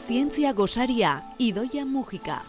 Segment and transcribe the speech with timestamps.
[0.00, 2.40] Zientzia gosaria, Idoia Mujika.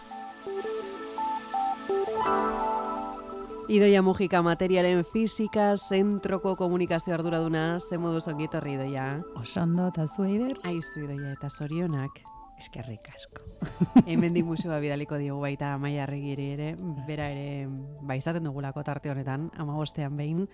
[3.68, 9.06] Idoia Mujika materiaren fizika zentroko komunikazio arduraduna, ze modu zongitorri Idoia.
[9.36, 10.56] Osondo eta zueider.
[10.64, 12.22] Aizu Idoia eta sorionak.
[12.58, 13.44] Eskerrik asko.
[14.10, 16.74] Hemendik museoa bidaliko diogu baita Amaia Arregiri ere,
[17.06, 17.66] bera ere
[18.00, 20.46] ba izaten dugulako tarte honetan, amabostean behin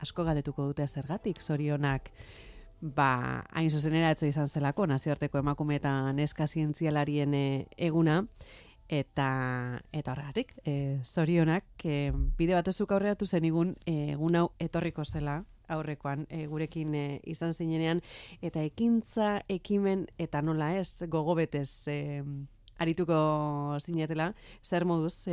[0.00, 2.10] asko galdetuko dute zergatik zorionak
[2.80, 8.24] ba, hain zuzenera etzo izan zelako, nazioarteko emakume eta neska zientzialarien eh, eguna,
[8.90, 15.04] eta eta horregatik, e, zorionak, e, bide batezuk aurreatu zen igun, e, egun hau etorriko
[15.04, 18.02] zela, aurrekoan e, gurekin e, izan zinenean,
[18.42, 22.00] eta ekintza, ekimen, eta nola ez, gogo betez e,
[22.80, 23.14] arituko
[23.78, 24.32] zinetela,
[24.64, 25.28] zer moduz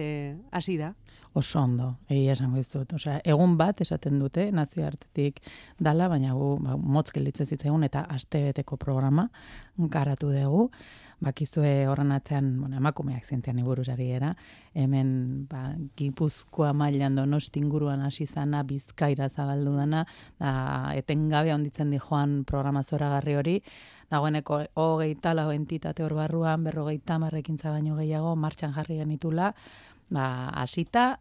[0.51, 0.93] hasi da?
[1.38, 2.96] Oso ondo, egia esango izut.
[2.98, 5.38] Osea, egun bat esaten dute nazioartetik
[5.77, 9.27] dala, baina gu ba, motz gelitzen zitzaigun eta astebeteko programa
[9.77, 10.63] garatu dugu.
[11.21, 14.32] Bakizue horren atzean, bueno, emakumeak zientzian iburuzari era,
[14.77, 15.12] hemen
[15.49, 15.62] ba,
[15.98, 20.04] gipuzkoa mailan donosti inguruan hasi zana, bizkaira zabaldu dana,
[20.41, 20.54] da,
[20.98, 23.55] etengabe onditzen di joan programa zoragarri hori,
[24.13, 29.51] dagoeneko hogeita lau entitate hor barruan, berrogeita marrekintza baino gehiago, martxan jarri genitula,
[30.10, 31.18] ba, asita,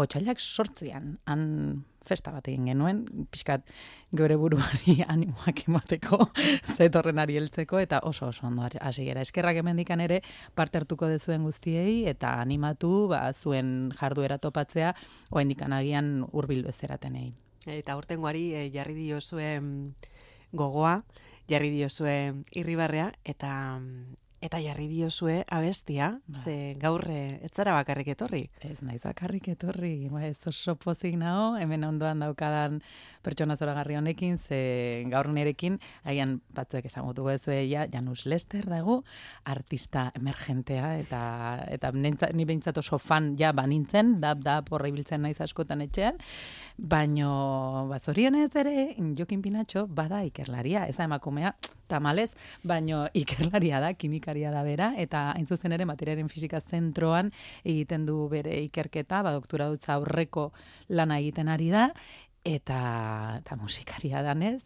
[0.00, 3.66] otxailak sortzian, han festa bat egin genuen, pixkat
[4.16, 6.18] gure buruari animoak emateko,
[6.76, 9.22] zetorren ari heltzeko, eta oso oso ondo hasi gera.
[9.26, 10.22] Eskerrak emendikan ere
[10.54, 14.94] parte hartuko dezuen guztiei, eta animatu ba, zuen jarduera topatzea,
[15.30, 17.30] oa indikan agian urbildu ezeratenei.
[17.68, 19.92] Eta urtengoari e, jarri dio zuen
[20.56, 21.00] gogoa,
[21.50, 23.52] jarri dio zuen irribarrea, eta
[24.40, 26.38] Eta jarri diozue abestia, ba.
[26.40, 28.46] ze gaur eh, ez zara bakarrik etorri.
[28.64, 32.78] Ez naiz bakarrik etorri, ba, ez oso pozik nao, hemen ondoan daukadan
[33.20, 35.76] pertsona zora garri honekin, ze gaur nerekin,
[36.08, 39.02] haian batzuek ezagutuko ez ja, Janus Lester dago,
[39.44, 41.20] artista emergentea, eta,
[41.68, 46.16] eta nintza, ni behintzat oso fan ja banintzen, dab, dab, horra ibiltzen naiz askotan etxean,
[46.78, 51.52] baino, bat zorionez ere, Jokin Pinatxo, bada ikerlaria, ez emakumea,
[51.90, 52.30] tamalez,
[52.62, 57.32] baino ikerlaria da, kimikaria da bera, eta hain zuzen ere materiaren fisika zentroan
[57.64, 60.50] egiten du bere ikerketa, ba, doktora dutza aurreko
[60.88, 61.90] lana egiten ari da,
[62.44, 64.62] eta, eta musikaria danez,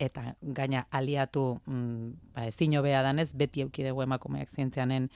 [0.00, 5.10] eta gaina aliatu mm, ba, ezin hobea danez, beti euki dugu emakumeak zientzianen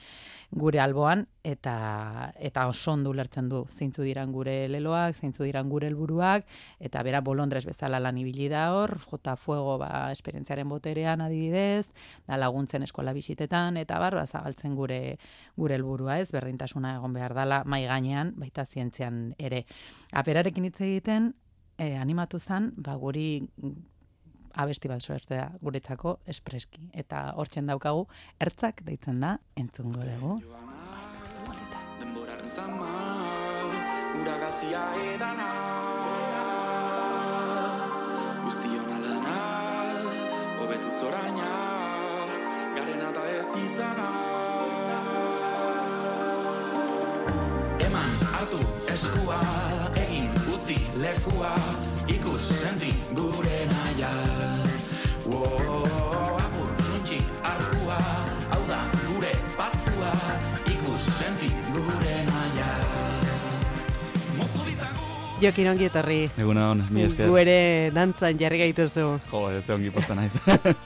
[0.51, 5.89] gure alboan, eta, eta oso ondu lertzen du zeintzu diran gure leloak, zeintzu diran gure
[5.89, 6.45] helburuak,
[6.79, 11.87] eta bera bolondrez bezala lan ibili da hor, jota fuego ba, esperientziaren boterean adibidez,
[12.27, 15.17] da laguntzen eskola bisitetan, eta bar, ba, zabaltzen gure
[15.57, 19.65] gure helburua ez, berdintasuna egon behar dala, mai gainean, baita zientzian ere.
[20.13, 21.33] Aperarekin hitz egiten,
[21.77, 23.43] e, animatu zen, ba, guri
[24.53, 26.89] abesti bat sortzea guretzako espreski.
[26.93, 28.05] Eta hortzen daukagu,
[28.41, 30.39] ertzak deitzen da, entzungo dugu.
[31.99, 32.89] Denboraren zama,
[34.21, 35.49] uragazia edana,
[38.43, 39.37] guztion alana,
[40.61, 41.49] hobetu zoraina,
[42.75, 44.09] garen eta ez izana.
[47.87, 48.61] Eman, hartu,
[48.93, 49.39] eskua,
[50.03, 50.12] egin,
[50.63, 51.51] utzi lekua
[52.07, 54.11] ikus senti gure naia
[55.27, 55.83] Wow,
[56.39, 57.97] apur nuntxi arkua
[58.53, 60.13] hau da gure patua
[60.71, 62.69] ikus senti gure naia
[65.43, 66.21] Jokin ongi etorri.
[66.39, 67.27] Egun hon, mi esker.
[67.27, 67.57] Gu ere
[67.91, 69.09] dantzan jarri gaituzu.
[69.27, 70.37] Jo, ez ongi posta naiz.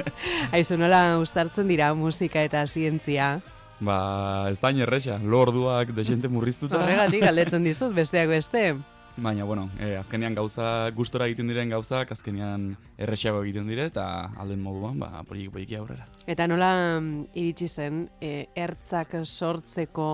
[0.57, 3.35] Aizu nola ustartzen dira musika eta zientzia?
[3.77, 4.01] Ba,
[4.49, 6.81] ez da inerresa, lorduak desente murriztuta.
[6.81, 8.71] Horregatik, galdetzen dizut, besteak beste.
[9.17, 12.67] Baina, bueno, e, azkenean gauza, gustora egiten diren gauzak, azkenean
[13.01, 14.03] erresiago egiten dire, eta
[14.37, 16.05] alden moduan, ba, polik polik aurrera.
[16.29, 16.69] Eta nola
[16.99, 20.09] mm, iritsi zen, e, ertzak sortzeko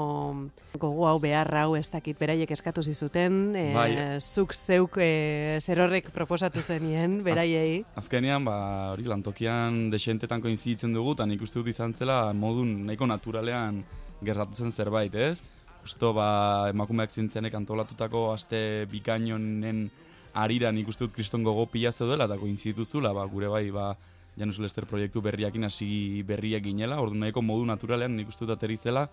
[0.80, 3.90] gogo hau behar hau ez dakit beraiek eskatu zizuten, e, bai.
[4.22, 7.82] zuk zeuk e, zer horrek proposatu zenien, beraiei?
[7.84, 8.56] Az, azkenean, ba,
[8.94, 13.84] hori lantokian desentetan koinzitzen dugu, eta nik uste dut izan zela modun nahiko naturalean
[14.24, 15.44] gertatu zen zerbait, ez?
[15.84, 19.86] Justo ba, emakumeak zintzenek antolatutako aste bikainonen
[20.34, 23.94] arira nik uste dut kriston gogo pila zeudela eta koinzituzula, ba, gure bai, ba,
[24.38, 29.06] Janus Lester proiektu berriakin hasi berriak ginela, ordu nahiko modu naturalean nik uste dut aterizela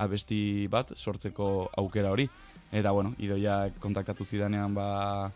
[0.00, 2.28] abesti bat sortzeko aukera hori.
[2.72, 5.30] Eta bueno, idoia kontaktatu zidanean ba,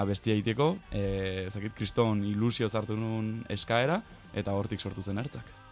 [0.00, 4.00] abesti egiteko, e, zakit, kriston ilusio zartu nun eskaera,
[4.34, 5.63] eta hortik sortu zen hartzak.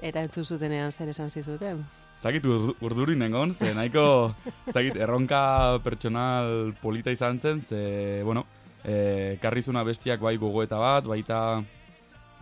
[0.00, 1.82] Eta entzu zutenean zer esan zizuten?
[2.22, 4.34] Zagit urduri nengon, ze nahiko
[4.72, 8.44] zagit, erronka pertsonal polita izan zen, ze, bueno,
[8.84, 11.40] e, karrizuna bestiak bai gogoeta bat, baita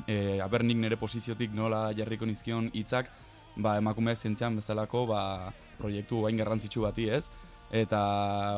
[0.07, 3.11] e, abernik nire posiziotik nola jarriko nizkion hitzak,
[3.57, 7.25] ba, emakumeak zientzian bezalako ba, proiektu bain garrantzitsu bati ez,
[7.73, 8.01] eta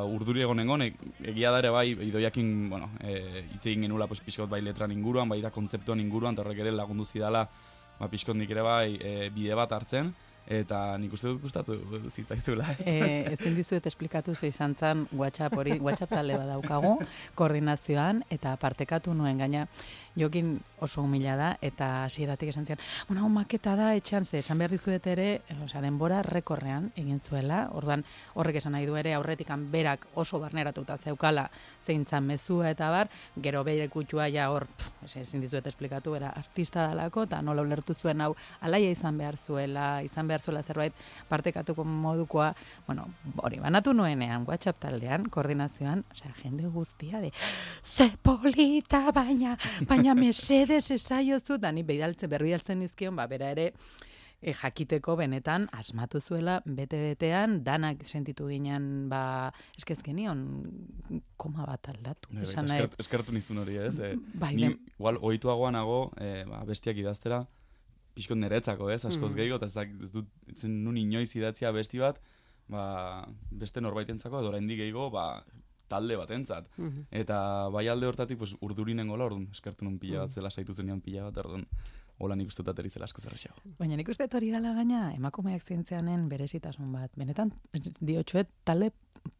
[0.07, 0.85] urduri egon egon,
[1.23, 5.31] egia da ere bai, idoiakin, bueno, e, hitz egin genula pues, pixkot bai letran inguruan,
[5.31, 7.47] bai da kontzeptuan inguruan, eta horrek ere lagundu zidala,
[7.99, 10.13] ba, pixkot nik ere bai e, bide bat hartzen,
[10.49, 11.77] eta nik uste dut gustatu
[12.09, 12.71] zitzaizula.
[12.81, 16.95] E, ezin dizuet esplikatu ze izan zen WhatsApp hori, WhatsApp talde bat daukagu,
[17.39, 19.67] koordinazioan, eta partekatu nuen gaina,
[20.19, 22.79] jokin oso humila da, eta hasieratik esan zian,
[23.09, 25.29] bueno, hau maketa da, etxean ze, esan behar dizuet ere,
[25.65, 28.05] osea, denbora rekorrean egin zuela, orduan
[28.39, 31.49] horrek esan nahi du ere, aurretikan berak oso barneratuta zeukala
[31.87, 33.11] zeintzan mezua eta bar,
[33.43, 34.69] gero bere kutsua ja hor,
[35.09, 39.89] ezin dizuet esplikatu, era artista dalako, eta nola ulertu zuen hau, alaia izan behar zuela,
[40.07, 40.95] izan behar zuela zerbait
[41.29, 42.53] partekatuko modukoa,
[42.87, 43.09] bueno,
[43.43, 47.33] hori, banatu nuenean, WhatsApp taldean, koordinazioan, osea, jende guztia de,
[47.85, 49.57] ze polita, baina,
[49.89, 53.73] baina mesedes esaiozu, da ni behidaltzen, berbialtzen izkion, ba, bera ere,
[54.41, 60.45] e, jakiteko benetan asmatu zuela bete-betean danak sentitu ginen ba eskezkenion
[61.37, 62.31] koma bat aldatu.
[62.33, 62.89] Bai, Esan nahi...
[63.03, 63.99] eskertu nizun hori ez.
[63.99, 64.15] Eh?
[64.39, 67.45] Bai, ni igual ohituagoa nago eh, ba, bestiak idaztera
[68.19, 69.37] pixkot niretzako ez, askoz mm.
[69.39, 72.19] gehiago, eta ez dut zen nun inoiz idatzia besti bat,
[72.67, 72.83] ba,
[73.51, 75.29] beste norbaitentzako edo oraindik gehiago ba,
[75.89, 76.69] talde batentzat.
[76.77, 80.35] Mm Eta bai alde hortatik pues, urdurinen gola, orduan, eskertu nun pila bat, mm.
[80.35, 81.65] zela saitu zenian pila bat, orduan,
[82.19, 83.57] hola nik uste dut zela asko zerrexago.
[83.79, 87.11] Baina nik uste hori dela gaina, emakumeak zientzianen berezitasun bat.
[87.17, 87.53] Benetan,
[88.01, 88.91] diotxuet, talde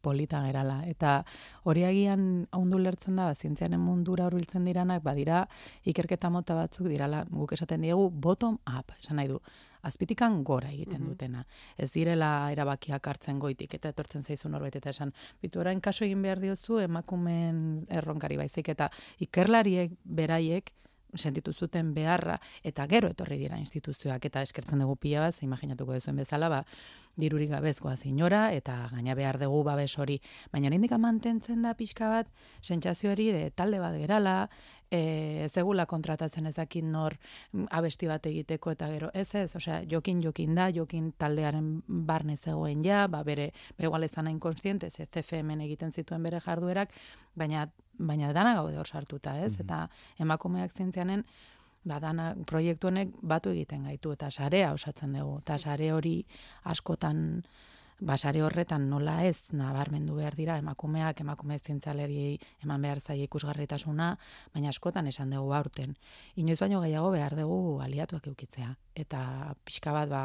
[0.01, 0.81] polita gerala.
[0.87, 1.23] Eta
[1.63, 5.45] hori agian haundu lertzen da, zientzianen mundura hurbiltzen diranak, badira
[5.83, 9.41] ikerketa mota batzuk dirala, guk esaten diegu, bottom up, esan nahi du
[9.81, 11.09] azpitikan gora egiten mhm.
[11.09, 11.45] dutena.
[11.77, 16.21] Ez direla erabakiak hartzen goitik eta etortzen zaizu norbait eta esan, bitu orain kaso egin
[16.21, 18.89] behar diozu emakumen erronkari baizik eta
[19.19, 20.73] ikerlariek beraiek
[21.15, 26.17] sentitu zuten beharra eta gero etorri dira instituzioak eta eskertzen dugu pila bat, imaginatuko duzuen
[26.21, 26.63] bezala, ba,
[27.19, 30.19] dirurik gabezkoa zinora eta gaina behar dugu babes hori.
[30.53, 32.29] Baina indika mantentzen da pixka bat,
[32.61, 34.49] sentsazio hori de talde bat gerala,
[34.91, 37.15] e, ez egula kontratatzen ezakin nor
[37.51, 42.37] mm, abesti bat egiteko eta gero ez ez, osea, jokin jokin da, jokin taldearen barne
[42.37, 46.93] zegoen ja, ba bere, begual ezan hain konstiente, ze CFM egiten zituen bere jarduerak,
[47.35, 47.67] baina
[47.99, 49.53] baina dana gaude hor sartuta, ez?
[49.53, 49.65] Mhm.
[49.65, 51.25] Eta emakumeak zientzianen,
[51.85, 56.15] ba, dana proiektu honek batu egiten gaitu, eta sarea osatzen dugu, eta sare hori
[56.63, 57.43] askotan,
[57.99, 64.09] basare horretan nola ez nabarmendu behar dira emakumeak, emakume zientzaleri eman behar zaie ikusgarritasuna,
[64.53, 65.95] baina askotan esan dugu aurten.
[66.39, 68.71] Inoiz baino gehiago behar dugu aliatuak eukitzea.
[68.99, 70.23] Eta pixka bat, ba,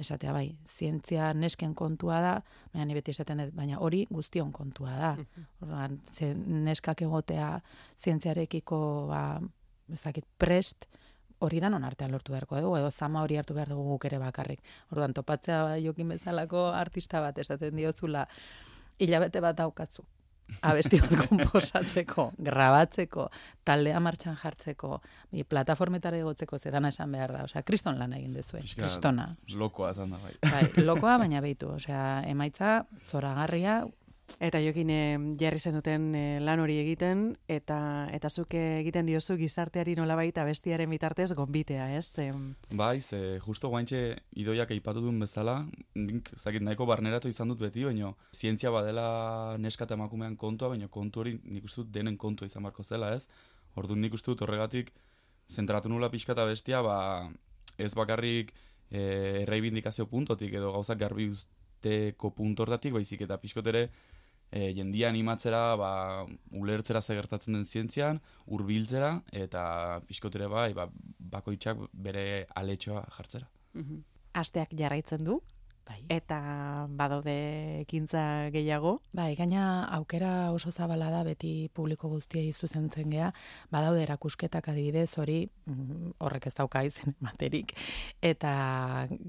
[0.00, 2.34] esatea bai, zientzia nesken kontua da,
[2.74, 5.14] baina beti esaten dut, baina hori guztion kontua da.
[5.62, 6.00] Orduan,
[6.68, 7.56] neskak egotea
[8.00, 8.80] zientziarekiko,
[9.10, 9.24] ba,
[9.92, 10.88] ezakit, prest,
[11.44, 14.18] hori da non artean lortu beharko dugu, edo zama hori hartu behar dugu guk ere
[14.18, 14.60] bakarrik.
[14.90, 18.26] Orduan, topatzea jokin bezalako artista bat esaten diozula,
[18.98, 20.04] hilabete bat daukatzu.
[20.60, 23.30] abesti bat komposatzeko, grabatzeko,
[23.64, 24.98] taldea martxan jartzeko,
[25.32, 27.44] mi plataformetara egotzeko zedana esan behar da.
[27.48, 29.28] Osea, kriston lan egin dezue, kristona.
[29.48, 30.34] Lokoa zan da, bai.
[30.44, 30.84] bai.
[30.84, 31.70] Lokoa, baina behitu.
[31.78, 33.80] Osea, emaitza, zoragarria,
[34.42, 34.90] Eta jokin
[35.38, 37.76] jarri zen duten eh, lan hori egiten, eta
[38.12, 42.10] eta zuk egiten diozu gizarteari nola baita bestiaren bitartez gonbitea, ez?
[42.72, 44.00] Bai, ze justo guaintxe
[44.40, 45.60] idoiak eipatu duen bezala,
[45.94, 51.20] nik, zakit, nahiko barneratu izan dut beti, baina zientzia badela neskat emakumean kontua, baina kontu
[51.20, 53.28] hori nik uste dut denen kontua izan barko zela, ez?
[53.76, 54.92] Orduan nik uste dut horregatik
[55.48, 57.28] zentratu nula pixka eta bestia, ba,
[57.78, 58.52] ez bakarrik
[58.90, 63.88] e, erreibindikazio puntotik edo gauzak garbi usteko puntortatik, baizik eta pixkot ere,
[64.50, 65.90] e, jendia animatzera, ba,
[66.50, 70.88] ulertzera ze gertatzen den zientzian, hurbiltzera eta pixkotere bai, ba,
[71.36, 73.48] bakoitzak bere aletxoa jartzera.
[73.74, 74.02] Mm
[74.34, 75.36] Asteak jarraitzen du,
[75.84, 75.98] Bai.
[76.08, 76.38] Eta
[76.96, 77.34] badaude
[77.82, 78.94] ekintza gehiago?
[79.12, 83.28] Bai, gaina aukera oso zabala da beti publiko guztiei zuzentzen gea,
[83.72, 87.74] badaude erakusketak adibidez hori mm, horrek ez dauka izen materik.
[88.24, 88.52] Eta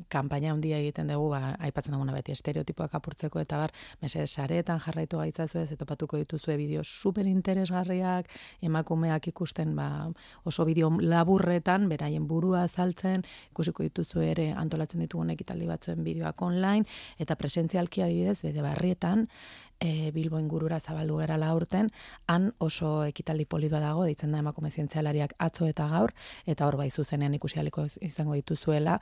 [0.08, 5.20] kanpaina handia egiten dugu, ba, aipatzen duguna beti estereotipoak apurtzeko eta bar, mese sareetan jarraitu
[5.20, 8.32] gaitzazu ez, eta patuko dituzue bideo super interesgarriak,
[8.64, 9.90] emakumeak ikusten ba,
[10.48, 16.86] oso bideo laburretan, beraien burua azaltzen, ikusiko dituzu ere antolatzen ditugun ekitaldi batzuen bideoak online,
[17.20, 19.28] eta presentzialki adibidez, bede barrietan,
[19.80, 21.92] e, Bilbo ingurura zabaldu gara urten,
[22.28, 26.14] han oso ekitaldi polidua dago, ditzen da emakume zientzialariak atzo eta gaur,
[26.46, 29.00] eta hor bai zuzenean ikusialiko izango dituzuela,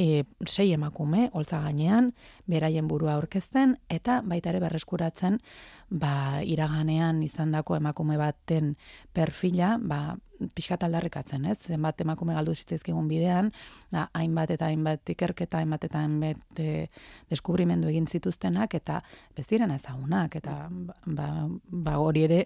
[0.00, 2.14] e, sei emakume, holtza gainean,
[2.48, 5.38] beraien burua aurkezten, eta baita ere berreskuratzen,
[5.90, 8.76] ba, iraganean izandako emakume baten
[9.12, 10.16] perfila, ba,
[10.54, 11.58] pixkat aldarrikatzen, ez?
[11.68, 13.50] Zenbat emakume galdu zitzaizkigun bidean,
[13.92, 16.86] da, hainbat eta hainbat ikerketa, hainbat eta hainbat e,
[17.30, 19.00] deskubrimendu egin zituztenak, eta
[19.36, 21.28] ez direna ezagunak, eta ba,
[21.70, 22.40] ba hori ere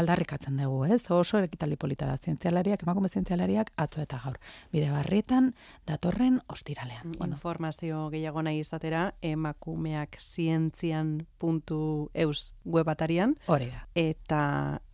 [0.00, 1.02] aldarrikatzen dugu, ez?
[1.14, 4.36] Oso ekitali polita da, zientzialariak, emakume zientzialariak, atzo eta gaur.
[4.74, 5.54] Bide barrietan,
[5.88, 7.12] datorren ostiralean.
[7.16, 7.34] Bueno.
[7.38, 12.40] Informazio gehiago nahi izatera, emakumeak zientzian.eus
[12.88, 13.36] webatarian.
[13.46, 13.84] Hori da.
[13.94, 14.42] Eta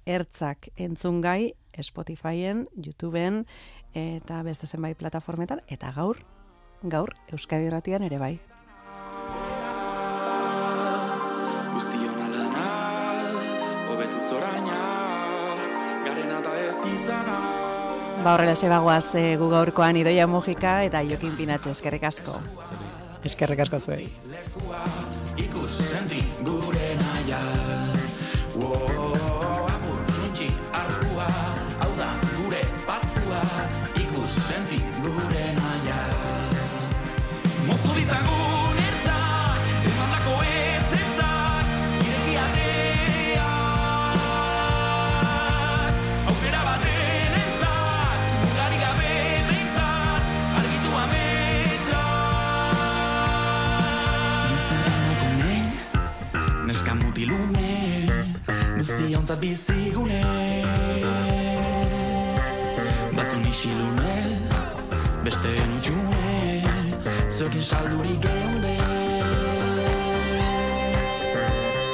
[0.04, 3.44] ertzak entzungai Spotifyen, YouTubeen
[3.94, 6.18] eta beste zenbait plataformetan eta gaur
[6.82, 8.34] gaur Euskadi Irratian ere bai.
[11.74, 12.66] Guztion alana,
[13.90, 14.78] hobetu zoraina,
[16.04, 17.40] garena da ez izana.
[18.24, 22.38] Ba horrela se bagoaz e, gu gaurkoan Idoia Mujika eta Jokin Pinatxo eskerrik asko.
[23.24, 24.08] Eskerrik asko zuei.
[25.36, 27.42] Ikus senti gure naia.
[28.54, 29.43] Wow,
[59.54, 60.20] bizigune.
[63.16, 64.14] Batzun isilune,
[65.24, 66.62] beste utxune,
[67.30, 68.74] zokin saldurik geunde.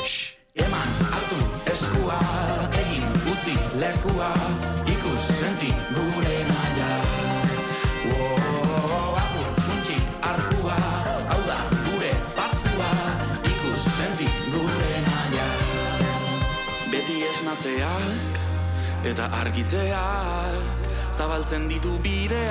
[0.05, 1.41] Shh, Eman, hartu,
[1.73, 2.19] eskua,
[2.83, 4.33] egin, utzi, lekua,
[17.81, 18.39] esnatzeak,
[19.05, 22.51] eta argitzeak, zabaltzen ditu bideak.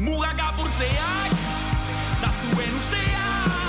[0.00, 1.32] Mugak apurtzeak,
[2.22, 3.59] da zuen usteak,